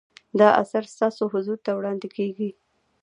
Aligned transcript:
دا 0.39 0.49
اثر 0.61 0.83
ستاسو 0.93 1.23
حضور 1.33 1.57
ته 1.65 1.71
وړاندې 1.77 2.07
کیږي. 2.15 2.49